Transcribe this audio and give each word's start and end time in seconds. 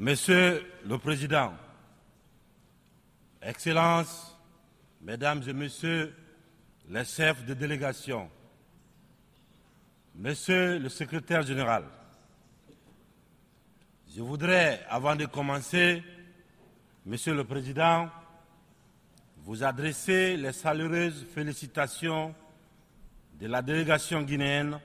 Monsieur 0.00 0.64
le 0.86 0.96
Président, 0.96 1.54
Excellences, 3.42 4.38
Mesdames 5.00 5.42
et 5.48 5.52
Messieurs 5.52 6.14
les 6.88 7.04
chefs 7.04 7.44
de 7.44 7.52
délégation, 7.52 8.30
Monsieur 10.14 10.78
le 10.78 10.88
Secrétaire 10.88 11.42
général, 11.42 11.82
je 14.14 14.22
voudrais, 14.22 14.86
avant 14.88 15.16
de 15.16 15.26
commencer, 15.26 16.04
Monsieur 17.04 17.34
le 17.34 17.42
Président, 17.42 18.08
vous 19.38 19.64
adresser 19.64 20.36
les 20.36 20.52
chaleureuses 20.52 21.26
félicitations 21.34 22.32
de 23.40 23.48
la 23.48 23.62
délégation 23.62 24.22
guinéenne 24.22 24.78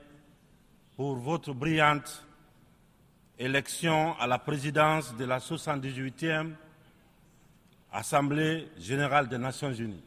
pour 0.96 1.14
votre 1.14 1.52
brillante 1.52 2.26
élection 3.38 4.18
à 4.18 4.26
la 4.26 4.38
présidence 4.38 5.14
de 5.16 5.24
la 5.24 5.38
78e 5.38 6.52
Assemblée 7.92 8.68
générale 8.78 9.28
des 9.28 9.38
Nations 9.38 9.72
unies. 9.72 10.02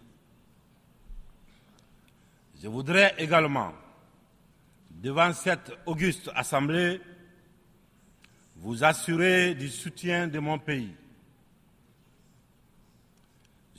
Je 2.61 2.67
voudrais 2.67 3.15
également, 3.17 3.73
devant 4.89 5.31
cette 5.33 5.71
auguste 5.85 6.29
Assemblée, 6.35 6.99
vous 8.57 8.83
assurer 8.83 9.53
du 9.55 9.69
soutien 9.69 10.27
de 10.27 10.39
mon 10.39 10.57
pays. 10.57 10.93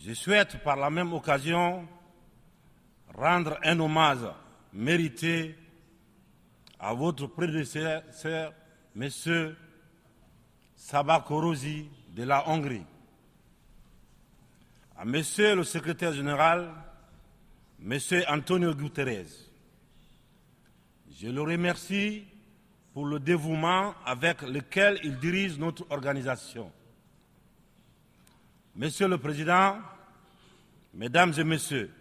Je 0.01 0.15
souhaite 0.15 0.63
par 0.63 0.77
la 0.77 0.89
même 0.89 1.13
occasion 1.13 1.87
rendre 3.15 3.59
un 3.65 3.79
hommage 3.81 4.31
mérité 4.73 5.59
à 6.79 6.95
votre 6.95 7.27
prédécesseur, 7.27 8.53
M. 9.01 9.55
Sabah 10.75 11.21
Korosi 11.21 11.89
de 12.15 12.25
la 12.25 12.49
Hongrie, 12.49 12.85
à 14.97 15.03
M. 15.03 15.13
le 15.13 15.63
secrétaire 15.63 16.13
général, 16.13 16.73
M. 17.81 17.99
Antonio 18.29 18.75
Guterres. 18.75 19.27
Je 21.21 21.29
le 21.29 21.43
remercie 21.43 22.25
pour 22.93 23.07
le 23.07 23.21
dévouement 23.21 23.95
avec 24.05 24.43
lequel 24.43 24.99
il 25.05 25.17
dirige 25.19 25.59
notre 25.59 25.87
organisation. 25.91 26.73
Monsieur 28.75 29.07
le 29.07 29.19
Président, 29.19 29.79
Mesdames 30.95 31.35
et 31.39 31.45
Messieurs, 31.45 31.93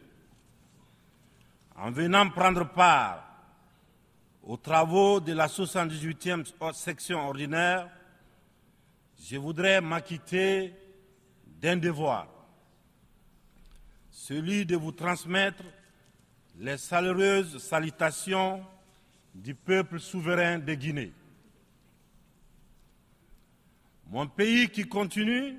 en 1.75 1.91
venant 1.91 2.29
prendre 2.29 2.67
part 2.67 3.27
aux 4.48 4.56
travaux 4.56 5.20
de 5.20 5.34
la 5.34 5.48
78e 5.48 6.45
section 6.73 7.20
ordinaire, 7.20 7.90
je 9.22 9.36
voudrais 9.36 9.81
m'acquitter 9.81 10.73
d'un 11.45 11.76
devoir, 11.76 12.30
celui 14.09 14.66
de 14.66 14.78
vous 14.78 14.94
transmettre 14.94 15.64
les 16.59 16.78
chaleureuses 16.78 17.58
salutations 17.58 18.66
du 19.36 19.53
peuple 19.53 20.00
souverain 20.00 20.59
de 20.59 20.73
Guinée. 20.75 21.12
Mon 24.09 24.28
pays 24.28 24.70
qui 24.70 24.88
continue 24.88 25.58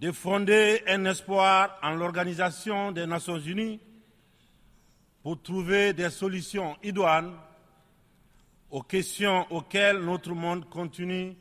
de 0.00 0.10
fonder 0.10 0.82
un 0.86 1.04
espoir 1.04 1.78
en 1.82 1.90
l'Organisation 1.90 2.92
des 2.92 3.06
Nations 3.06 3.38
Unies 3.38 3.78
pour 5.22 5.42
trouver 5.42 5.92
des 5.92 6.08
solutions 6.08 6.78
idoines 6.82 7.36
aux 8.70 8.82
questions 8.82 9.46
auxquelles 9.50 9.98
notre 9.98 10.32
monde 10.32 10.68
continue 10.68 11.36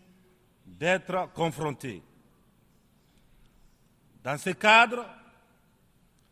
d'être 0.66 1.32
confronté. 1.34 2.02
Dans 4.24 4.38
ce 4.38 4.52
cadre, 4.52 5.06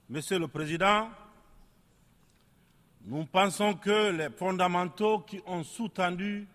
Monsieur 0.09 0.39
le 0.39 0.47
Président, 0.47 1.09
nous 3.01 3.25
pensons 3.25 3.73
que 3.73 4.11
les 4.11 4.29
fondamentaux 4.29 5.19
qui 5.19 5.41
ont 5.45 5.63
sous-tendu 5.63 6.47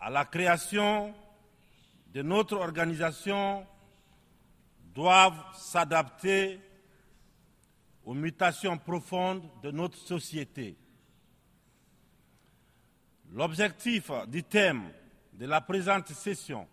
à 0.00 0.08
la 0.08 0.24
création 0.24 1.12
de 2.12 2.22
notre 2.22 2.56
organisation 2.56 3.66
doivent 4.94 5.42
s'adapter 5.54 6.60
aux 8.04 8.14
mutations 8.14 8.78
profondes 8.78 9.42
de 9.62 9.72
notre 9.72 9.98
société. 9.98 10.76
L'objectif 13.34 14.12
du 14.28 14.44
thème 14.44 14.92
de 15.32 15.46
la 15.46 15.60
présente 15.60 16.12
session, 16.12 16.68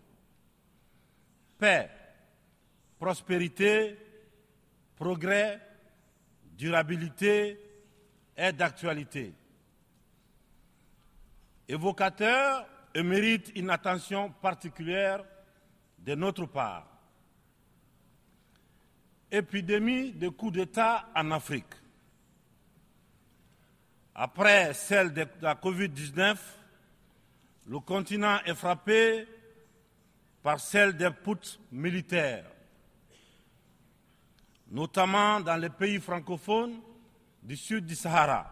paix, 1.58 1.90
prospérité, 3.00 3.98
progrès, 4.94 5.60
durabilité, 6.56 7.58
est 8.36 8.52
d'actualité. 8.52 9.34
Évocateur 11.66 12.64
et 12.94 13.02
mérite 13.02 13.50
une 13.56 13.70
attention 13.70 14.30
particulière 14.30 15.24
de 15.98 16.14
notre 16.14 16.46
part 16.46 16.86
épidémie 19.32 20.12
de 20.12 20.28
coups 20.28 20.52
d'État 20.52 21.08
en 21.16 21.30
Afrique. 21.32 21.81
Après 24.14 24.74
celle 24.74 25.12
de 25.12 25.26
la 25.40 25.54
Covid-19, 25.54 26.36
le 27.68 27.78
continent 27.80 28.38
est 28.44 28.54
frappé 28.54 29.26
par 30.42 30.60
celle 30.60 30.96
des 30.96 31.10
poutres 31.10 31.58
militaires, 31.70 32.44
notamment 34.68 35.40
dans 35.40 35.56
les 35.56 35.70
pays 35.70 36.00
francophones 36.00 36.80
du 37.42 37.56
sud 37.56 37.86
du 37.86 37.94
Sahara. 37.94 38.46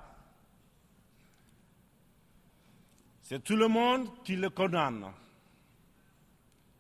C'est 3.23 3.43
tout 3.43 3.57
le 3.57 3.69
monde 3.69 4.09
qui 4.25 4.37
les 4.37 4.51
condamne, 4.51 5.07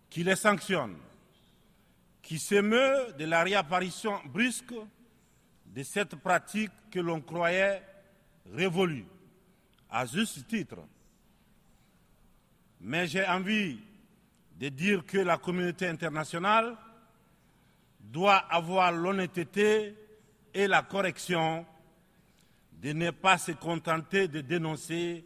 qui 0.08 0.24
les 0.24 0.36
sanctionne 0.36 0.97
qui 2.30 2.38
s'émeut 2.38 3.12
de 3.18 3.24
la 3.24 3.42
réapparition 3.42 4.20
brusque 4.26 4.72
de 5.66 5.82
cette 5.82 6.14
pratique 6.14 6.70
que 6.88 7.00
l'on 7.00 7.20
croyait 7.20 7.82
révolue, 8.52 9.06
à 9.88 10.06
juste 10.06 10.46
titre. 10.46 10.78
Mais 12.80 13.06
j'ai 13.06 13.26
envie 13.26 13.78
de 14.58 14.68
dire 14.68 15.04
que 15.04 15.18
la 15.18 15.38
communauté 15.38 15.86
internationale 15.88 16.76
doit 18.00 18.36
avoir 18.36 18.92
l'honnêteté 18.92 19.94
et 20.52 20.66
la 20.66 20.82
correction 20.82 21.64
de 22.72 22.92
ne 22.92 23.10
pas 23.10 23.38
se 23.38 23.52
contenter 23.52 24.26
de 24.28 24.40
dénoncer 24.40 25.24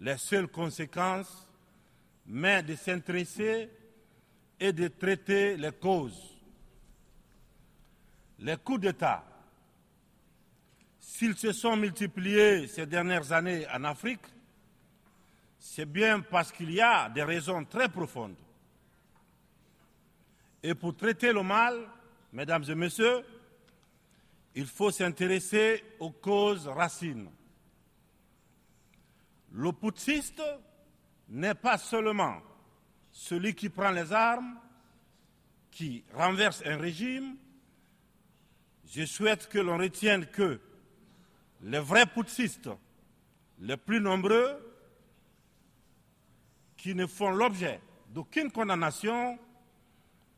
les 0.00 0.16
seules 0.16 0.48
conséquences, 0.48 1.46
mais 2.26 2.62
de 2.62 2.74
s'intéresser 2.74 3.70
et 4.58 4.72
de 4.72 4.88
traiter 4.88 5.56
les 5.56 5.72
causes. 5.72 6.34
Les 8.38 8.56
coups 8.56 8.80
d'État, 8.80 9.24
s'ils 11.06 11.36
se 11.36 11.52
sont 11.52 11.76
multipliés 11.76 12.66
ces 12.66 12.86
dernières 12.86 13.30
années 13.30 13.66
en 13.68 13.84
Afrique, 13.84 14.24
c'est 15.58 15.84
bien 15.84 16.20
parce 16.20 16.50
qu'il 16.50 16.72
y 16.72 16.80
a 16.80 17.08
des 17.10 17.22
raisons 17.22 17.64
très 17.64 17.88
profondes. 17.88 18.36
Et 20.62 20.74
pour 20.74 20.96
traiter 20.96 21.32
le 21.32 21.42
mal, 21.42 21.78
mesdames 22.32 22.64
et 22.68 22.74
messieurs, 22.74 23.22
il 24.54 24.66
faut 24.66 24.90
s'intéresser 24.90 25.84
aux 26.00 26.10
causes 26.10 26.66
racines. 26.66 27.30
Le 29.52 29.72
putschiste 29.72 30.42
n'est 31.28 31.54
pas 31.54 31.76
seulement 31.78 32.40
celui 33.12 33.54
qui 33.54 33.68
prend 33.68 33.90
les 33.90 34.10
armes, 34.10 34.58
qui 35.70 36.02
renverse 36.14 36.62
un 36.64 36.78
régime, 36.78 37.36
je 38.90 39.04
souhaite 39.04 39.48
que 39.48 39.58
l'on 39.58 39.76
retienne 39.76 40.26
que 40.26 40.60
les 41.64 41.80
vrais 41.80 42.06
putschistes, 42.06 42.68
les 43.58 43.76
plus 43.76 44.00
nombreux, 44.00 44.60
qui 46.76 46.94
ne 46.94 47.06
font 47.06 47.30
l'objet 47.30 47.80
d'aucune 48.10 48.50
condamnation, 48.50 49.38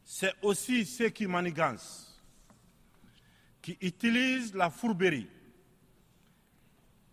c'est 0.05 0.33
aussi 0.43 0.87
ceux 0.87 1.09
qui 1.09 1.27
manigancent, 1.27 2.23
qui 3.61 3.77
utilisent 3.81 4.55
la 4.55 4.71
fourberie, 4.71 5.29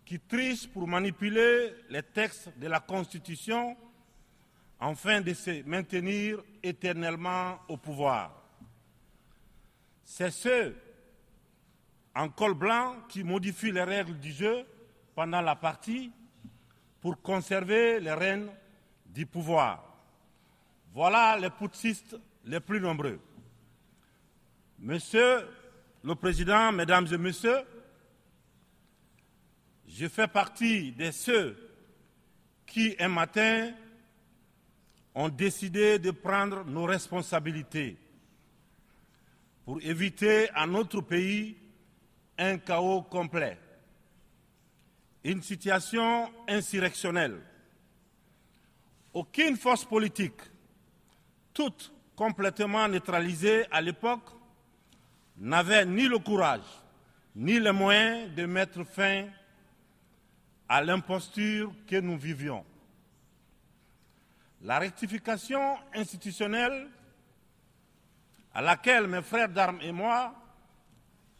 qui 0.05 0.19
trichent 0.19 0.67
pour 0.67 0.87
manipuler 0.87 1.73
les 1.89 2.03
textes 2.03 2.55
de 2.59 2.67
la 2.67 2.79
Constitution 2.79 3.75
afin 4.79 5.21
de 5.21 5.33
se 5.33 5.63
maintenir 5.63 6.43
éternellement 6.61 7.59
au 7.67 7.77
pouvoir. 7.77 8.43
C'est 10.03 10.29
ceux 10.29 10.75
en 12.15 12.29
col 12.29 12.53
blanc 12.53 12.95
qui 13.09 13.23
modifient 13.23 13.71
les 13.71 13.83
règles 13.83 14.19
du 14.19 14.31
jeu 14.31 14.65
pendant 15.15 15.41
la 15.41 15.55
partie 15.55 16.11
pour 17.01 17.21
conserver 17.21 17.99
les 17.99 18.13
rênes 18.13 18.49
du 19.05 19.25
pouvoir. 19.25 19.83
Voilà 20.93 21.37
les 21.37 21.49
putschistes 21.49 22.15
les 22.45 22.59
plus 22.59 22.79
nombreux. 22.79 23.19
Monsieur 24.79 25.47
le 26.03 26.15
Président, 26.15 26.71
Mesdames 26.71 27.07
et 27.11 27.17
Messieurs, 27.17 27.61
je 29.87 30.07
fais 30.07 30.27
partie 30.27 30.91
de 30.91 31.11
ceux 31.11 31.57
qui, 32.65 32.95
un 32.99 33.07
matin, 33.07 33.71
ont 35.15 35.29
décidé 35.29 35.99
de 35.99 36.11
prendre 36.11 36.65
nos 36.65 36.85
responsabilités 36.85 37.97
pour 39.65 39.81
éviter 39.81 40.49
à 40.51 40.65
notre 40.65 41.01
pays 41.01 41.55
un 42.37 42.57
chaos 42.57 43.03
complet, 43.03 43.57
une 45.23 45.41
situation 45.41 46.31
insurrectionnelle. 46.47 47.41
Aucune 49.13 49.57
force 49.57 49.85
politique, 49.85 50.41
toute 51.53 51.93
complètement 52.15 52.87
neutralisée 52.87 53.65
à 53.71 53.81
l'époque, 53.81 54.29
n'avait 55.37 55.85
ni 55.85 56.07
le 56.07 56.19
courage 56.19 56.61
ni 57.35 57.59
les 57.59 57.71
moyens 57.71 58.33
de 58.35 58.45
mettre 58.45 58.83
fin 58.83 59.27
à 60.69 60.83
l'imposture 60.83 61.73
que 61.87 61.99
nous 61.99 62.17
vivions. 62.17 62.63
La 64.61 64.79
rectification 64.79 65.77
institutionnelle 65.93 66.89
à 68.53 68.61
laquelle 68.61 69.07
mes 69.07 69.21
frères 69.21 69.49
d'armes 69.49 69.81
et 69.81 69.91
moi 69.91 70.33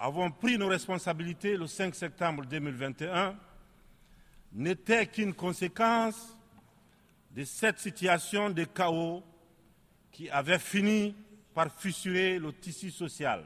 avons 0.04 0.30
pris 0.32 0.58
nos 0.58 0.68
responsabilités 0.68 1.56
le 1.56 1.66
5 1.66 1.96
septembre 1.96 2.46
2021 2.46 3.38
n'était 4.52 5.08
qu'une 5.08 5.34
conséquence 5.34 6.38
de 7.32 7.46
cette 7.46 7.80
situation 7.80 8.50
de 8.50 8.66
chaos 8.66 9.24
qui 10.12 10.30
avait 10.30 10.60
fini 10.60 11.16
par 11.54 11.72
fissurer 11.72 12.38
le 12.38 12.52
tissu 12.52 12.92
social 12.92 13.46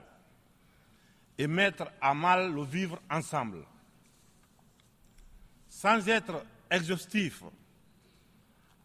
et 1.37 1.45
mettre 1.45 1.91
à 2.01 2.15
mal 2.15 2.51
le 2.51 2.63
vivre 2.63 2.99
ensemble. 3.07 3.63
Sans 5.69 6.09
être 6.09 6.43
exhaustif, 6.71 7.43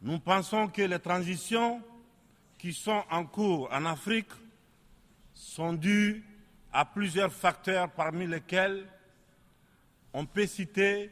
nous 0.02 0.18
pensons 0.18 0.68
que 0.68 0.82
les 0.82 0.98
transitions 0.98 1.82
qui 2.58 2.74
sont 2.74 3.02
en 3.10 3.24
cours 3.24 3.72
en 3.72 3.86
Afrique 3.86 4.28
sont 5.32 5.72
dues 5.72 6.22
à 6.72 6.84
plusieurs 6.84 7.32
facteurs 7.32 7.90
parmi 7.90 8.26
lesquels 8.26 8.86
on 10.12 10.24
peut 10.24 10.46
citer 10.46 11.10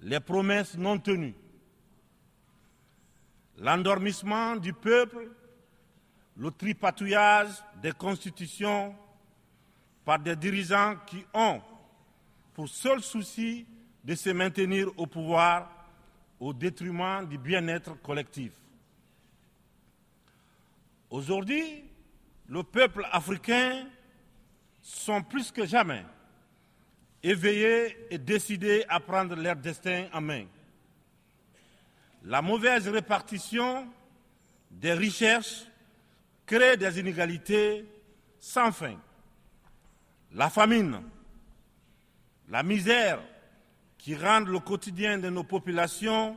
les 0.00 0.20
promesses 0.20 0.76
non 0.76 0.98
tenues, 0.98 1.34
l'endormissement 3.58 4.56
du 4.56 4.72
peuple, 4.72 5.30
le 6.36 6.50
tripatouillage 6.50 7.52
des 7.80 7.92
constitutions 7.92 8.94
par 10.04 10.18
des 10.18 10.36
dirigeants 10.36 10.96
qui 11.06 11.24
ont 11.32 11.62
pour 12.52 12.68
seul 12.68 13.02
souci 13.02 13.66
de 14.04 14.14
se 14.14 14.30
maintenir 14.30 14.88
au 14.96 15.06
pouvoir 15.06 15.70
au 16.38 16.52
détriment 16.52 17.26
du 17.26 17.38
bien-être 17.38 18.00
collectif. 18.02 18.52
Aujourd'hui, 21.08 21.84
le 22.48 22.62
peuple 22.62 23.06
africain 23.10 23.86
sont 24.84 25.22
plus 25.22 25.50
que 25.50 25.64
jamais 25.64 26.04
éveillés 27.22 27.96
et 28.10 28.18
décidés 28.18 28.84
à 28.86 29.00
prendre 29.00 29.34
leur 29.34 29.56
destin 29.56 30.08
en 30.12 30.20
main. 30.20 30.44
La 32.24 32.42
mauvaise 32.42 32.86
répartition 32.88 33.88
des 34.70 34.92
richesses 34.92 35.66
crée 36.44 36.76
des 36.76 37.00
inégalités 37.00 37.86
sans 38.38 38.70
fin. 38.72 38.96
La 40.32 40.50
famine, 40.50 41.00
la 42.50 42.62
misère 42.62 43.22
qui 43.96 44.14
rendent 44.14 44.48
le 44.48 44.58
quotidien 44.58 45.16
de 45.16 45.30
nos 45.30 45.44
populations 45.44 46.36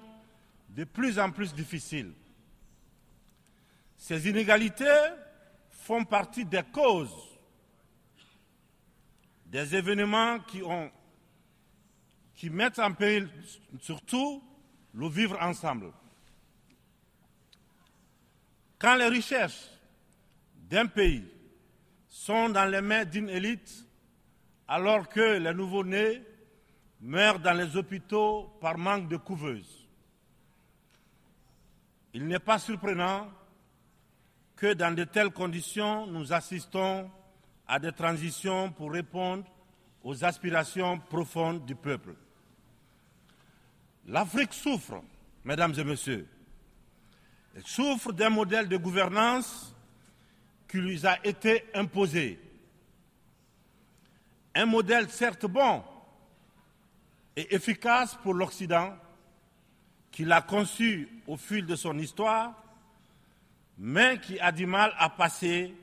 de 0.70 0.86
plus 0.86 1.20
en 1.20 1.32
plus 1.32 1.54
difficile. 1.54 2.14
Ces 3.98 4.30
inégalités 4.30 4.86
font 5.70 6.06
partie 6.06 6.46
des 6.46 6.64
causes 6.72 7.27
des 9.48 9.76
événements 9.76 10.40
qui, 10.40 10.62
mettent 12.50 12.80
en 12.80 12.94
péril 12.94 13.30
surtout 13.80 14.44
le 14.94 15.08
vivre 15.08 15.38
ensemble. 15.42 15.92
Quand 18.78 18.96
les 18.96 19.08
richesses 19.08 19.72
d'un 20.70 20.88
pays 20.88 21.26
sont 22.08 22.50
dans 22.50 22.66
les 22.66 22.82
mains 22.82 23.06
d'une 23.06 23.30
élite, 23.30 23.86
alors 24.68 25.08
que 25.08 25.38
les 25.38 25.54
nouveau-nés 25.54 26.22
meurent 27.00 27.40
dans 27.40 27.54
les 27.54 27.78
hôpitaux 27.78 28.58
par 28.60 28.78
manque 28.78 29.08
de 29.08 29.18
couveuses, 29.18 29.88
il 32.14 32.28
n'est 32.28 32.40
pas 32.40 32.60
surprenant 32.60 33.30
que 34.56 34.74
dans 34.74 34.94
de 34.94 35.04
telles 35.04 35.32
conditions, 35.32 36.08
nous 36.08 36.34
assistons 36.34 37.10
à 37.68 37.80
des 37.80 37.92
transitions 37.92 38.72
pour 38.72 38.92
répondre 38.92 39.44
aux 40.04 40.24
aspirations 40.24 41.00
profondes 41.00 41.66
du 41.66 41.76
peuple. 41.76 42.16
L'Afrique 44.06 44.54
souffre, 44.54 45.02
mesdames 45.44 45.74
et 45.78 45.84
messieurs. 45.84 46.28
Elle 47.56 47.66
souffre 47.68 48.14
d'un 48.14 48.30
modèle 48.30 48.70
de 48.70 48.78
gouvernance 48.78 49.76
qui 50.68 50.78
lui 50.78 51.06
a 51.06 51.26
été 51.26 51.66
imposé. 51.74 52.40
Un 54.56 54.66
modèle 54.66 55.10
certes 55.10 55.46
bon 55.46 55.84
et 57.36 57.54
efficace 57.54 58.16
pour 58.24 58.34
l'Occident, 58.34 58.96
qu'il 60.12 60.32
a 60.32 60.42
conçu 60.42 61.10
au 61.28 61.38
fil 61.38 61.66
de 61.66 61.76
son 61.76 61.98
histoire, 62.00 62.64
mais 63.78 64.20
qui 64.20 64.40
a 64.40 64.52
du 64.52 64.66
mal 64.66 64.94
à 64.98 65.10
passer 65.10 65.76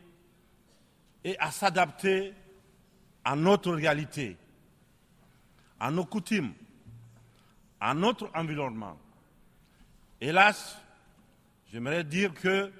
et 1.24 1.38
à 1.38 1.50
s'adapter 1.50 2.34
à 3.24 3.34
notre 3.34 3.72
réalité, 3.72 4.36
à 5.80 5.90
nos 5.90 6.04
coutumes, 6.04 6.52
à 7.80 7.94
notre 7.94 8.30
environnement. 8.34 8.98
Hélas, 10.20 10.78
j'aimerais 11.72 12.04
dire 12.04 12.34
que 12.34 12.70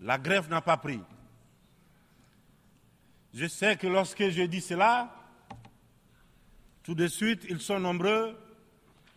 la 0.00 0.18
grève 0.18 0.50
n'a 0.50 0.60
pas 0.60 0.76
pris. 0.76 1.00
Je 3.32 3.46
sais 3.46 3.76
que 3.76 3.86
lorsque 3.86 4.28
je 4.28 4.42
dis 4.42 4.60
cela, 4.60 5.14
tout 6.82 6.94
de 6.94 7.06
suite, 7.06 7.46
ils 7.48 7.60
sont 7.60 7.78
nombreux 7.78 8.36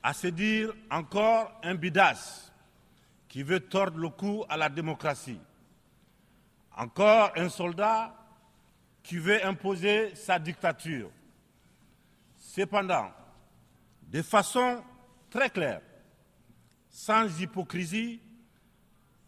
à 0.03 0.13
se 0.13 0.27
dire 0.27 0.71
encore 0.91 1.59
un 1.63 1.73
bidas 1.73 2.51
qui 3.27 3.41
veut 3.41 3.59
tordre 3.59 3.97
le 3.97 4.09
cou 4.09 4.45
à 4.47 4.55
la 4.55 4.69
démocratie. 4.69 5.39
Encore 6.77 7.31
un 7.35 7.49
soldat 7.49 8.15
qui 9.05 9.17
veut 9.19 9.45
imposer 9.45 10.15
sa 10.15 10.39
dictature. 10.39 11.11
Cependant, 12.39 13.11
de 14.01 14.21
façon 14.23 14.83
très 15.29 15.49
claire, 15.49 15.81
sans 16.89 17.39
hypocrisie, 17.39 18.19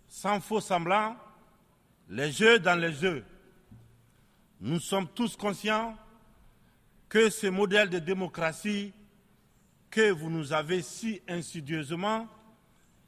sans 0.07 0.41
faux 0.41 0.61
semblant, 0.61 1.15
les 2.09 2.31
jeux 2.31 2.57
dans 2.57 2.79
les 2.79 2.91
jeux. 2.91 3.23
Nous 4.61 4.79
sommes 4.79 5.07
tous 5.09 5.35
conscients 5.35 5.95
que 7.07 7.29
ce 7.29 7.45
modèle 7.47 7.89
de 7.89 7.99
démocratie 7.99 8.91
que 9.91 10.09
vous 10.09 10.31
nous 10.31 10.53
avez 10.53 10.81
si 10.81 11.21
insidieusement 11.27 12.27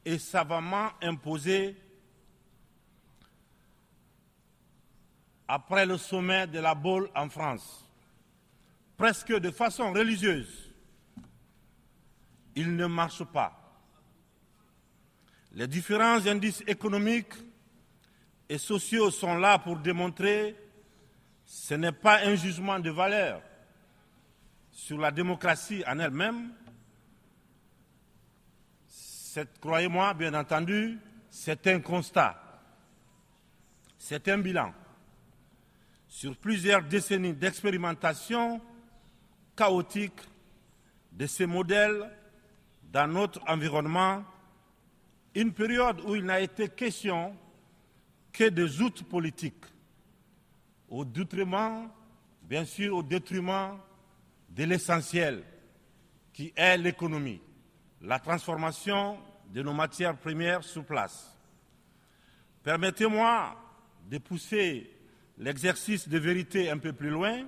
et 0.04 0.18
savamment 0.18 0.90
imposé 1.02 1.76
après 5.52 5.84
le 5.84 5.98
sommet 5.98 6.46
de 6.46 6.60
la 6.60 6.76
Baule 6.76 7.10
en 7.12 7.28
France, 7.28 7.84
presque 8.96 9.32
de 9.32 9.50
façon 9.50 9.92
religieuse, 9.92 10.72
il 12.54 12.76
ne 12.76 12.86
marche 12.86 13.24
pas. 13.24 13.56
Les 15.52 15.66
différents 15.66 16.24
indices 16.24 16.62
économiques 16.68 17.34
et 18.48 18.58
sociaux 18.58 19.10
sont 19.10 19.38
là 19.38 19.58
pour 19.58 19.76
démontrer 19.78 20.56
ce 21.44 21.74
n'est 21.74 21.90
pas 21.90 22.20
un 22.20 22.36
jugement 22.36 22.78
de 22.78 22.90
valeur 22.90 23.42
sur 24.70 24.98
la 24.98 25.10
démocratie 25.10 25.82
en 25.84 25.98
elle-même. 25.98 26.52
Croyez-moi, 29.60 30.14
bien 30.14 30.32
entendu, 30.34 31.00
c'est 31.28 31.66
un 31.66 31.80
constat, 31.80 32.40
c'est 33.98 34.28
un 34.28 34.38
bilan 34.38 34.72
sur 36.10 36.36
plusieurs 36.36 36.82
décennies 36.82 37.32
d'expérimentation 37.32 38.60
chaotique 39.56 40.20
de 41.12 41.24
ces 41.24 41.46
modèles 41.46 42.10
dans 42.82 43.06
notre 43.06 43.40
environnement, 43.48 44.24
une 45.36 45.52
période 45.52 46.00
où 46.00 46.16
il 46.16 46.24
n'a 46.24 46.40
été 46.40 46.68
question 46.68 47.36
que 48.32 48.48
des 48.48 48.82
outils 48.82 49.04
politiques 49.04 49.64
au 50.88 51.04
détriment, 51.04 51.88
bien 52.42 52.64
sûr, 52.64 52.96
au 52.96 53.02
détriment 53.04 53.78
de 54.48 54.64
l'essentiel 54.64 55.44
qui 56.32 56.52
est 56.56 56.76
l'économie, 56.76 57.40
la 58.02 58.18
transformation 58.18 59.16
de 59.48 59.62
nos 59.62 59.74
matières 59.74 60.16
premières 60.16 60.64
sur 60.64 60.84
place. 60.84 61.38
Permettez-moi 62.64 63.56
de 64.10 64.18
pousser 64.18 64.99
l'exercice 65.40 66.06
de 66.08 66.18
vérité 66.18 66.70
un 66.70 66.78
peu 66.78 66.92
plus 66.92 67.10
loin. 67.10 67.44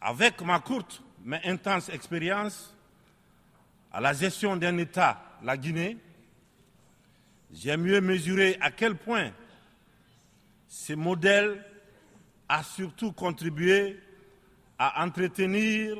Avec 0.00 0.40
ma 0.42 0.60
courte 0.60 1.02
mais 1.24 1.40
intense 1.44 1.88
expérience 1.88 2.76
à 3.90 4.00
la 4.00 4.12
gestion 4.12 4.56
d'un 4.56 4.76
État, 4.76 5.38
la 5.42 5.56
Guinée, 5.56 5.96
j'ai 7.50 7.76
mieux 7.76 8.00
mesuré 8.00 8.58
à 8.60 8.70
quel 8.70 8.96
point 8.96 9.32
ce 10.68 10.92
modèle 10.92 11.64
a 12.48 12.62
surtout 12.62 13.12
contribué 13.12 13.98
à 14.78 15.04
entretenir 15.04 15.96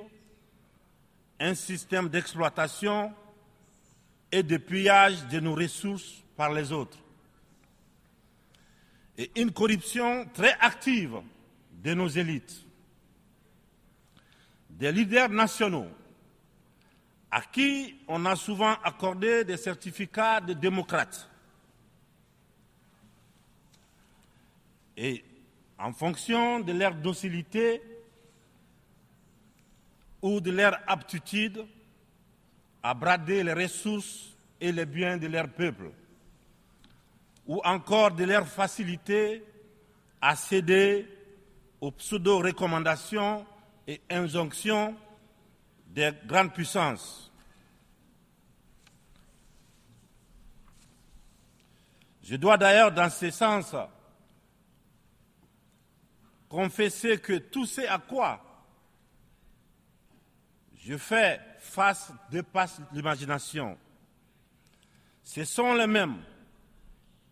un 1.40 1.54
système 1.54 2.08
d'exploitation 2.08 3.14
et 4.30 4.42
de 4.42 4.56
pillage 4.58 5.26
de 5.28 5.40
nos 5.40 5.54
ressources 5.54 6.22
par 6.36 6.52
les 6.52 6.72
autres. 6.72 6.98
Et 9.16 9.30
une 9.40 9.52
corruption 9.52 10.26
très 10.32 10.56
active 10.60 11.20
de 11.70 11.94
nos 11.94 12.08
élites, 12.08 12.64
des 14.70 14.90
leaders 14.90 15.28
nationaux, 15.28 15.88
à 17.30 17.42
qui 17.42 17.96
on 18.08 18.24
a 18.26 18.36
souvent 18.36 18.74
accordé 18.82 19.44
des 19.44 19.56
certificats 19.56 20.40
de 20.40 20.52
démocrates. 20.52 21.28
Et 24.96 25.24
en 25.78 25.92
fonction 25.92 26.60
de 26.60 26.72
leur 26.72 26.94
docilité 26.94 27.82
ou 30.22 30.40
de 30.40 30.50
leur 30.50 30.78
aptitude 30.86 31.64
à 32.82 32.94
brader 32.94 33.42
les 33.42 33.52
ressources 33.52 34.34
et 34.60 34.72
les 34.72 34.86
biens 34.86 35.16
de 35.16 35.26
leur 35.26 35.48
peuple, 35.48 35.90
ou 37.46 37.60
encore 37.64 38.12
de 38.12 38.24
leur 38.24 38.46
facilité 38.46 39.44
à 40.20 40.36
céder 40.36 41.06
aux 41.80 41.90
pseudo-recommandations 41.90 43.46
et 43.86 44.00
injonctions 44.10 44.96
des 45.88 46.10
grandes 46.26 46.52
puissances. 46.52 47.30
Je 52.22 52.36
dois 52.36 52.56
d'ailleurs, 52.56 52.90
dans 52.90 53.10
ce 53.10 53.30
sens, 53.30 53.74
confesser 56.48 57.18
que 57.18 57.34
tout 57.34 57.66
ce 57.66 57.82
à 57.82 57.98
quoi 57.98 58.40
je 60.76 60.96
fais 60.96 61.40
face 61.58 62.12
dépasse 62.30 62.80
l'imagination. 62.92 63.76
Ce 65.22 65.44
sont 65.44 65.74
les 65.74 65.86
mêmes 65.86 66.16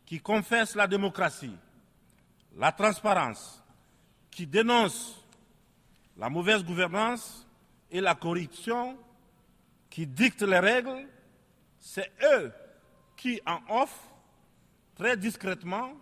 qui 0.07 0.21
confessent 0.21 0.75
la 0.75 0.87
démocratie, 0.87 1.57
la 2.57 2.73
transparence, 2.73 3.63
qui 4.31 4.47
dénoncent 4.47 5.25
la 6.17 6.29
mauvaise 6.29 6.65
gouvernance 6.65 7.47
et 7.91 8.01
la 8.01 8.15
corruption, 8.15 8.97
qui 9.89 10.07
dictent 10.07 10.43
les 10.43 10.59
règles, 10.59 11.09
c'est 11.79 12.11
eux 12.23 12.53
qui 13.17 13.41
en 13.47 13.61
offrent 13.69 14.13
très 14.95 15.17
discrètement 15.17 15.93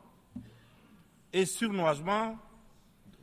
et 1.33 1.47
surnoisement 1.47 2.39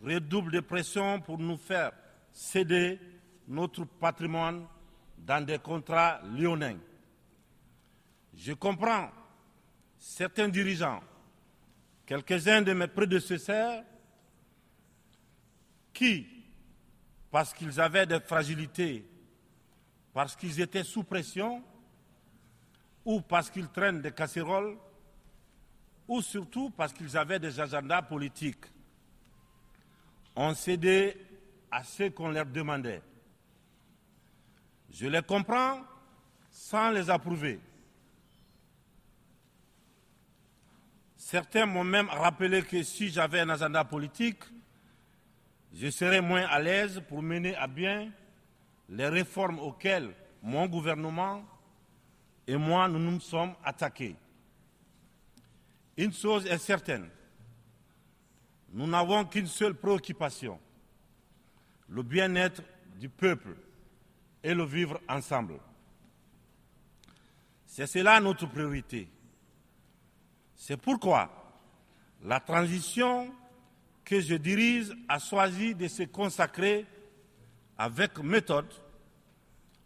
redouble 0.04 0.52
de 0.52 0.60
pression 0.60 1.20
pour 1.20 1.38
nous 1.38 1.58
faire 1.58 1.92
céder 2.32 3.00
notre 3.48 3.86
patrimoine 3.86 4.66
dans 5.18 5.46
des 5.46 5.60
contrats 5.60 6.22
lyonnais. 6.36 6.78
Je 8.36 8.54
comprends 8.54 9.10
certains 9.98 10.50
dirigeants, 10.50 11.02
quelques-uns 12.06 12.62
de 12.62 12.74
mes 12.74 12.88
prédécesseurs, 12.88 13.84
qui, 15.94 16.28
parce 17.32 17.54
qu'ils 17.54 17.80
avaient 17.82 18.06
des 18.06 18.20
fragilités, 18.20 19.06
parce 20.14 20.36
qu'ils 20.36 20.60
étaient 20.62 20.84
sous 20.84 21.04
pression, 21.04 21.64
ou 23.06 23.22
parce 23.22 23.50
qu'ils 23.50 23.70
traînent 23.70 24.02
des 24.02 24.12
casseroles, 24.12 24.78
ou 26.08 26.22
surtout 26.22 26.70
parce 26.70 26.94
qu'ils 26.94 27.18
avaient 27.18 27.40
des 27.40 27.60
agendas 27.60 28.02
politiques, 28.02 28.66
ont 30.36 30.54
cédé 30.54 31.18
à 31.72 31.84
ce 31.84 32.10
qu'on 32.10 32.30
leur 32.30 32.46
demandait. 32.46 33.02
Je 34.92 35.08
les 35.08 35.22
comprends 35.22 35.82
sans 36.50 36.92
les 36.92 37.10
approuver. 37.10 37.60
Certains 41.30 41.66
m'ont 41.66 41.84
même 41.84 42.08
rappelé 42.08 42.64
que 42.64 42.82
si 42.84 43.10
j'avais 43.10 43.42
un 43.42 43.50
agenda 43.50 43.84
politique, 43.84 44.46
je 45.74 45.90
serais 45.90 46.22
moins 46.22 46.46
à 46.46 46.58
l'aise 46.58 47.04
pour 47.10 47.22
mener 47.22 47.54
à 47.58 47.68
bien 47.68 48.10
les 48.88 49.10
réformes 49.10 49.60
auxquelles 49.60 50.16
mon 50.42 50.68
gouvernement 50.68 51.44
et 52.48 52.56
moi 52.56 52.88
nous 52.88 53.00
nous 53.00 53.20
sommes 53.20 53.54
attaqués. 53.62 54.16
Une 55.98 56.14
chose 56.14 56.46
est 56.46 56.60
certaine, 56.60 57.10
nous 58.72 58.88
n'avons 58.88 59.26
qu'une 59.26 59.48
seule 59.48 59.74
préoccupation, 59.74 60.58
le 61.90 62.04
bien-être 62.04 62.62
du 62.98 63.10
peuple 63.10 63.58
et 64.42 64.54
le 64.54 64.64
vivre 64.64 65.02
ensemble. 65.10 65.60
C'est 67.66 67.86
cela 67.86 68.18
notre 68.22 68.46
priorité. 68.46 69.10
C'est 70.58 70.76
pourquoi 70.76 71.30
la 72.24 72.40
transition 72.40 73.32
que 74.04 74.20
je 74.20 74.36
dirige 74.36 74.92
a 75.08 75.20
choisi 75.20 75.76
de 75.76 75.88
se 75.88 76.04
consacrer 76.04 76.86
avec 77.78 78.18
méthode 78.20 78.74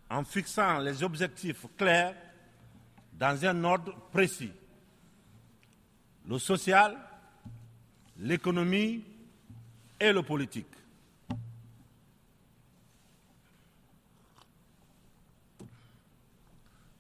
en 0.10 0.24
fixant 0.24 0.80
les 0.80 1.04
objectifs 1.04 1.66
clairs 1.78 2.16
dans 3.14 3.46
un 3.46 3.64
ordre 3.66 3.94
précis. 4.12 4.52
Le 6.28 6.40
social, 6.40 6.98
l'économie 8.18 9.04
et 10.00 10.12
le 10.14 10.24
politique. 10.24 10.68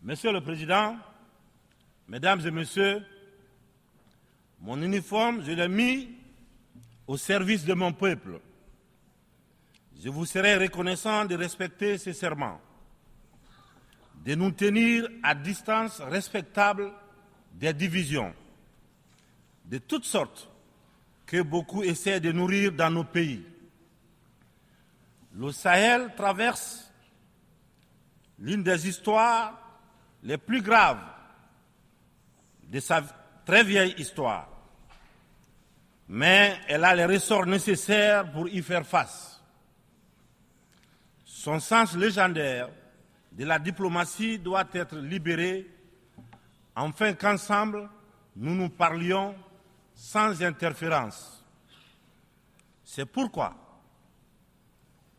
Monsieur 0.04 0.32
le 0.32 0.42
Président, 0.42 0.98
Mesdames 2.08 2.42
et 2.46 2.52
Messieurs, 2.52 3.06
mon 4.62 4.82
uniforme, 4.82 5.44
je 5.44 5.52
l'ai 5.52 5.68
mis 5.68 6.10
au 7.08 7.18
service 7.18 7.66
de 7.66 7.74
mon 7.74 7.94
peuple. 7.94 8.40
Je 10.02 10.10
vous 10.10 10.26
serai 10.26 10.56
reconnaissant 10.56 11.26
de 11.26 11.36
respecter 11.36 11.98
ces 11.98 12.14
serments, 12.14 12.62
de 14.24 14.36
nous 14.36 14.52
tenir 14.52 15.08
à 15.24 15.34
distance 15.34 16.00
respectable 16.02 16.92
des 17.54 17.74
divisions 17.74 18.34
de 19.66 19.78
toutes 19.78 20.06
sortes 20.06 20.50
que 21.26 21.42
beaucoup 21.42 21.82
essaient 21.82 22.20
de 22.20 22.32
nourrir 22.32 22.72
dans 22.72 22.92
nos 22.92 23.04
pays. 23.04 23.46
Le 25.34 25.52
Sahel 25.52 26.14
traverse 26.16 26.92
l'une 28.38 28.64
des 28.64 28.88
histoires 28.88 29.58
les 30.24 30.38
plus 30.38 30.62
graves 30.62 31.04
de 32.64 32.80
sa 32.80 33.02
très 33.46 33.64
vieille 33.64 33.96
histoire. 33.98 34.51
Mais 36.14 36.60
elle 36.68 36.84
a 36.84 36.94
les 36.94 37.06
ressorts 37.06 37.46
nécessaires 37.46 38.30
pour 38.30 38.50
y 38.50 38.62
faire 38.62 38.86
face. 38.86 39.42
Son 41.24 41.58
sens 41.62 41.96
légendaire 41.96 42.68
de 43.32 43.46
la 43.46 43.58
diplomatie 43.58 44.38
doit 44.38 44.68
être 44.74 44.98
libéré 44.98 45.72
afin 46.76 47.14
qu'ensemble 47.14 47.90
nous 48.36 48.54
nous 48.54 48.68
parlions 48.68 49.34
sans 49.96 50.44
interférence. 50.44 51.46
C'est 52.84 53.06
pourquoi, 53.06 53.56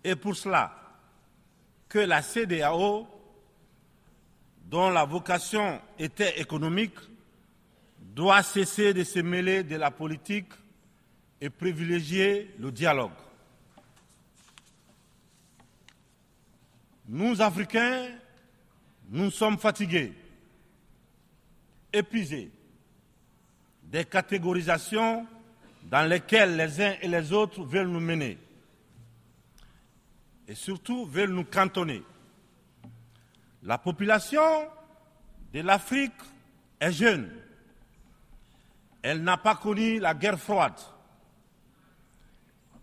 et 0.04 0.14
pour 0.14 0.36
cela, 0.36 0.76
que 1.88 2.00
la 2.00 2.20
CDAO, 2.20 3.08
dont 4.66 4.90
la 4.90 5.06
vocation 5.06 5.80
était 5.98 6.38
économique, 6.38 6.98
doit 7.98 8.42
cesser 8.42 8.92
de 8.92 9.04
se 9.04 9.20
mêler 9.20 9.62
de 9.62 9.76
la 9.76 9.90
politique 9.90 10.52
et 11.42 11.50
privilégier 11.50 12.54
le 12.60 12.70
dialogue. 12.70 13.10
Nous, 17.08 17.42
Africains, 17.42 18.06
nous 19.10 19.28
sommes 19.32 19.58
fatigués, 19.58 20.12
épuisés 21.92 22.52
des 23.82 24.04
catégorisations 24.04 25.26
dans 25.90 26.08
lesquelles 26.08 26.56
les 26.56 26.80
uns 26.80 26.94
et 27.02 27.08
les 27.08 27.32
autres 27.32 27.64
veulent 27.64 27.88
nous 27.88 27.98
mener 27.98 28.38
et 30.46 30.54
surtout 30.54 31.06
veulent 31.06 31.32
nous 31.32 31.44
cantonner. 31.44 32.04
La 33.64 33.78
population 33.78 34.68
de 35.52 35.60
l'Afrique 35.60 36.12
est 36.78 36.92
jeune. 36.92 37.32
Elle 39.02 39.24
n'a 39.24 39.38
pas 39.38 39.56
connu 39.56 39.98
la 39.98 40.14
guerre 40.14 40.38
froide. 40.38 40.78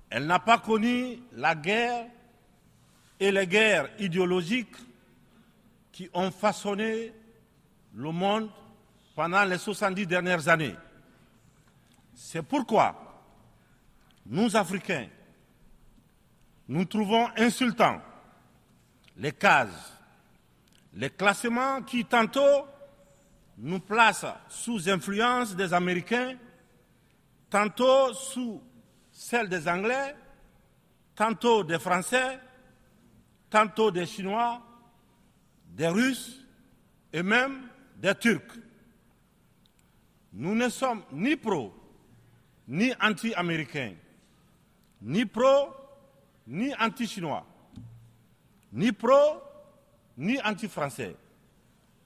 Elle 0.10 0.26
n'a 0.26 0.40
pas 0.40 0.58
connu 0.58 1.20
la 1.34 1.56
guerre 1.56 2.08
et 3.20 3.32
les 3.32 3.48
guerres 3.48 3.90
idéologiques 4.00 4.76
qui 5.92 6.10
ont 6.14 6.32
façonné 6.32 7.14
le 7.94 8.12
monde 8.12 8.50
pendant 9.16 9.44
les 9.44 9.58
70 9.58 10.08
dernières 10.08 10.48
années. 10.48 10.76
C'est 12.14 12.42
pourquoi 12.42 13.22
nous, 14.26 14.56
Africains, 14.56 15.08
nous 16.68 16.86
trouvons 16.86 17.28
insultants 17.36 18.02
les 19.18 19.32
cases, 19.32 19.98
les 20.94 21.10
classements 21.10 21.82
qui 21.82 22.06
tantôt 22.06 22.66
nous 23.58 23.80
placent 23.80 24.26
sous 24.48 24.90
influence 24.90 25.56
des 25.56 25.74
Américains, 25.74 26.36
tantôt 27.50 28.14
sous 28.14 28.62
celle 29.20 29.50
des 29.50 29.68
Anglais, 29.68 30.16
tantôt 31.14 31.66
des 31.66 31.78
Français, 31.78 32.40
tantôt 33.50 33.92
des 33.92 34.06
Chinois, 34.06 34.62
des 35.66 35.90
Russes 35.90 36.46
et 37.12 37.22
même 37.22 37.68
des 37.98 38.16
Turcs. 38.16 38.56
Nous 40.32 40.56
ne 40.56 40.70
sommes 40.70 41.04
ni 41.12 41.36
pro, 41.36 41.74
ni 42.70 42.94
anti-américains, 43.02 43.96
ni 45.02 45.26
pro, 45.26 45.74
ni 46.48 46.74
anti-chinois, 46.76 47.46
ni 48.72 48.94
pro, 48.94 49.42
ni 50.18 50.40
anti-français, 50.42 51.18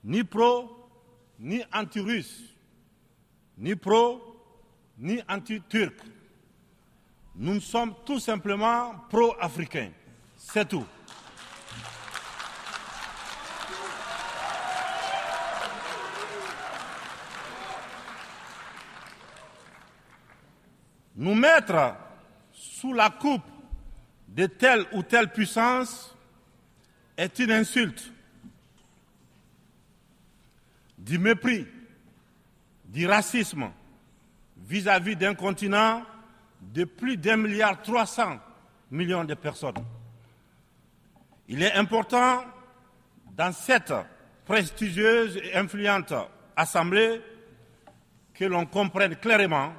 ni 0.04 0.24
pro, 0.24 0.90
ni 1.38 1.64
anti-russe, 1.72 2.56
ni 3.60 3.76
pro, 3.76 4.20
ni 4.98 5.22
anti-turc. 5.30 5.94
Nous 7.36 7.60
sommes 7.62 7.96
tout 8.06 8.20
simplement 8.20 8.94
pro-africains. 9.10 9.92
C'est 10.38 10.68
tout. 10.68 10.86
Nous 21.16 21.34
mettre 21.34 21.96
sous 22.52 22.94
la 22.94 23.10
coupe 23.10 23.42
de 24.28 24.46
telle 24.46 24.86
ou 24.92 25.04
telle 25.04 25.32
puissance 25.32 26.16
est 27.18 27.40
une 27.40 27.52
insulte, 27.52 28.12
du 30.98 31.18
mépris, 31.20 31.68
du 32.86 33.08
racisme 33.08 33.72
vis-à-vis 34.58 35.16
d'un 35.16 35.36
continent 35.36 36.04
de 36.72 36.86
plus 36.86 37.18
d'un 37.18 37.38
milliard 37.38 37.82
trois 37.82 38.06
cents 38.06 38.40
millions 38.92 39.24
de 39.24 39.34
personnes. 39.34 39.84
Il 41.48 41.62
est 41.62 41.74
important 41.74 42.44
dans 43.32 43.52
cette 43.52 43.94
prestigieuse 44.46 45.38
et 45.38 45.56
influente 45.56 46.14
assemblée 46.56 47.22
que 48.34 48.46
l'on 48.46 48.66
comprenne 48.66 49.16
clairement 49.16 49.74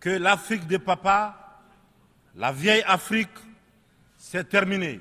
que 0.00 0.10
l'Afrique 0.10 0.66
des 0.66 0.78
papas, 0.78 1.34
la 2.34 2.52
vieille 2.52 2.84
Afrique, 2.86 3.30
s'est 4.18 4.44
terminée. 4.44 5.00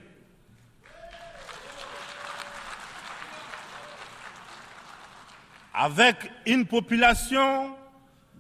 Avec 5.74 6.32
une 6.46 6.66
population 6.66 7.76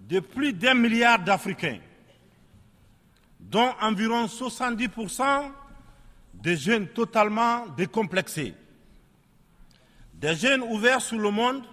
de 0.07 0.19
plus 0.19 0.53
d'un 0.53 0.73
milliard 0.73 1.19
d'Africains, 1.19 1.79
dont 3.39 3.73
environ 3.81 4.25
70% 4.25 5.51
de 6.33 6.55
jeunes 6.55 6.87
totalement 6.87 7.67
décomplexés, 7.67 8.53
des 10.13 10.35
jeunes 10.35 10.61
ouverts 10.61 11.01
sur 11.01 11.19
le 11.19 11.31
monde 11.31 11.63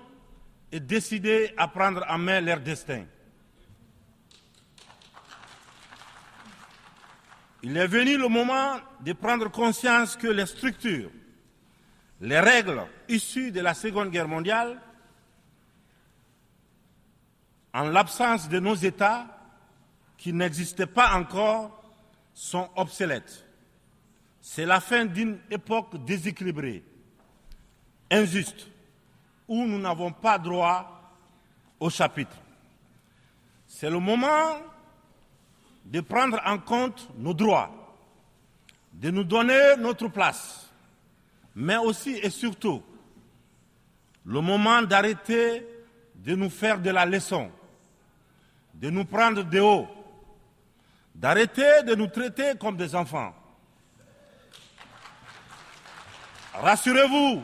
et 0.71 0.79
décidés 0.79 1.53
à 1.57 1.67
prendre 1.67 2.05
en 2.09 2.19
main 2.19 2.41
leur 2.41 2.61
destin. 2.61 3.05
Il 7.63 7.77
est 7.77 7.87
venu 7.87 8.17
le 8.17 8.29
moment 8.29 8.77
de 9.01 9.13
prendre 9.13 9.51
conscience 9.51 10.17
que 10.17 10.29
les 10.29 10.47
structures, 10.47 11.11
les 12.21 12.41
règles 12.41 12.83
issues 13.09 13.51
de 13.51 13.61
la 13.61 13.75
Seconde 13.75 14.11
Guerre 14.11 14.29
mondiale, 14.29 14.81
en 17.73 17.85
l'absence 17.85 18.49
de 18.49 18.59
nos 18.59 18.75
États 18.75 19.27
qui 20.17 20.33
n'existaient 20.33 20.87
pas 20.87 21.15
encore, 21.15 21.83
sont 22.35 22.69
obsolètes. 22.77 23.47
C'est 24.41 24.67
la 24.67 24.81
fin 24.81 25.05
d'une 25.05 25.39
époque 25.51 26.05
déséquilibrée, 26.05 26.83
injuste, 28.11 28.69
où 29.49 29.67
nous 29.67 29.79
n'avons 29.79 30.13
pas 30.13 30.39
droit 30.39 31.17
au 31.79 31.91
chapitre. 31.91 32.37
C'est 33.67 33.91
le 33.91 33.99
moment 33.99 34.59
de 35.85 36.01
prendre 36.01 36.41
en 36.45 36.59
compte 36.59 37.09
nos 37.17 37.35
droits, 37.35 37.71
de 38.93 39.11
nous 39.11 39.25
donner 39.25 39.77
notre 39.79 40.09
place, 40.09 40.71
mais 41.55 41.77
aussi 41.77 42.11
et 42.23 42.31
surtout 42.31 42.83
le 44.25 44.41
moment 44.41 44.83
d'arrêter 44.83 45.67
de 46.15 46.35
nous 46.35 46.51
faire 46.51 46.81
de 46.81 46.91
la 46.91 47.07
leçon, 47.07 47.51
de 48.81 48.89
nous 48.89 49.05
prendre 49.05 49.43
de 49.43 49.61
haut, 49.61 49.87
d'arrêter 51.15 51.83
de 51.85 51.95
nous 51.95 52.07
traiter 52.07 52.55
comme 52.59 52.79
des 52.79 52.95
enfants. 52.95 53.35
Rassurez-vous, 56.55 57.43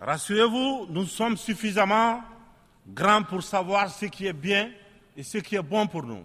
rassurez-vous, 0.00 0.86
nous 0.88 1.04
sommes 1.06 1.36
suffisamment 1.36 2.22
grands 2.86 3.24
pour 3.24 3.42
savoir 3.42 3.90
ce 3.90 4.06
qui 4.06 4.26
est 4.26 4.32
bien 4.32 4.70
et 5.16 5.24
ce 5.24 5.38
qui 5.38 5.56
est 5.56 5.62
bon 5.62 5.88
pour 5.88 6.04
nous. 6.04 6.24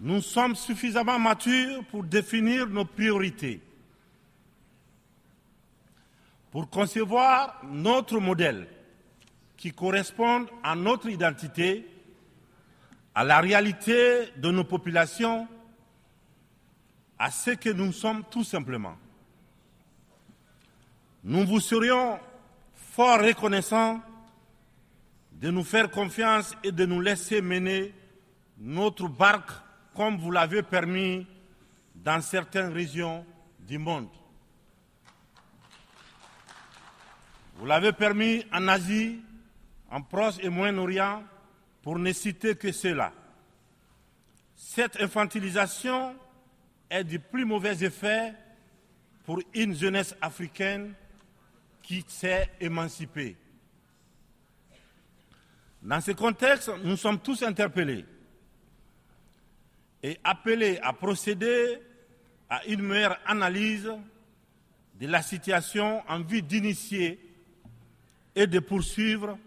Nous 0.00 0.20
sommes 0.20 0.54
suffisamment 0.54 1.18
matures 1.18 1.84
pour 1.86 2.04
définir 2.04 2.66
nos 2.66 2.84
priorités, 2.84 3.62
pour 6.50 6.68
concevoir 6.68 7.62
notre 7.64 8.20
modèle 8.20 8.68
qui 9.58 9.72
corresponde 9.72 10.48
à 10.62 10.74
notre 10.74 11.08
identité, 11.10 11.86
à 13.14 13.24
la 13.24 13.40
réalité 13.40 14.30
de 14.36 14.50
nos 14.50 14.64
populations, 14.64 15.46
à 17.18 17.30
ce 17.30 17.50
que 17.50 17.70
nous 17.70 17.92
sommes 17.92 18.22
tout 18.30 18.44
simplement. 18.44 18.96
Nous 21.24 21.44
vous 21.44 21.60
serions 21.60 22.20
fort 22.74 23.18
reconnaissants 23.18 24.00
de 25.32 25.50
nous 25.50 25.64
faire 25.64 25.90
confiance 25.90 26.54
et 26.62 26.70
de 26.70 26.86
nous 26.86 27.00
laisser 27.00 27.42
mener 27.42 27.92
notre 28.58 29.08
barque 29.08 29.50
comme 29.94 30.16
vous 30.18 30.30
l'avez 30.30 30.62
permis 30.62 31.26
dans 31.96 32.20
certaines 32.20 32.72
régions 32.72 33.26
du 33.58 33.78
monde. 33.78 34.08
Vous 37.56 37.66
l'avez 37.66 37.92
permis 37.92 38.44
en 38.52 38.68
Asie, 38.68 39.20
en 39.90 40.02
Proche 40.02 40.36
et 40.40 40.48
Moyen-Orient, 40.48 41.24
pour 41.82 41.98
ne 41.98 42.12
citer 42.12 42.54
que 42.56 42.72
cela. 42.72 43.12
Cette 44.54 45.00
infantilisation 45.00 46.14
est 46.90 47.04
du 47.04 47.18
plus 47.18 47.44
mauvais 47.44 47.82
effet 47.84 48.34
pour 49.24 49.40
une 49.54 49.74
jeunesse 49.74 50.14
africaine 50.20 50.94
qui 51.82 52.04
s'est 52.06 52.50
émancipée. 52.60 53.36
Dans 55.82 56.00
ce 56.00 56.10
contexte, 56.10 56.70
nous 56.84 56.96
sommes 56.96 57.20
tous 57.20 57.42
interpellés 57.42 58.04
et 60.02 60.18
appelés 60.24 60.78
à 60.82 60.92
procéder 60.92 61.80
à 62.50 62.64
une 62.66 62.82
meilleure 62.82 63.18
analyse 63.26 63.90
de 65.00 65.06
la 65.06 65.22
situation 65.22 66.02
en 66.08 66.20
vue 66.20 66.42
d'initier 66.42 67.20
et 68.34 68.46
de 68.46 68.58
poursuivre 68.58 69.38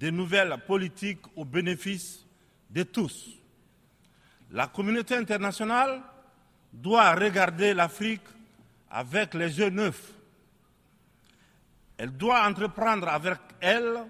de 0.00 0.08
nouvelles 0.08 0.56
politiques 0.66 1.20
au 1.36 1.44
bénéfice 1.44 2.24
de 2.70 2.82
tous. 2.84 3.28
La 4.50 4.66
communauté 4.66 5.14
internationale 5.14 6.00
doit 6.72 7.14
regarder 7.14 7.74
l'Afrique 7.74 8.24
avec 8.90 9.34
les 9.34 9.58
yeux 9.58 9.68
neufs. 9.68 10.12
Elle 11.98 12.16
doit 12.16 12.48
entreprendre 12.48 13.08
avec 13.08 13.38
elle 13.60 14.06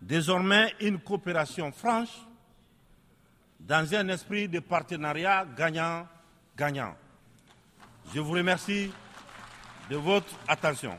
désormais 0.00 0.74
une 0.80 1.00
coopération 1.00 1.72
franche 1.72 2.20
dans 3.58 3.94
un 3.94 4.08
esprit 4.08 4.46
de 4.46 4.60
partenariat 4.60 5.46
gagnant-gagnant. 5.56 6.94
Je 8.14 8.20
vous 8.20 8.32
remercie 8.32 8.92
de 9.88 9.96
votre 9.96 10.34
attention. 10.46 10.98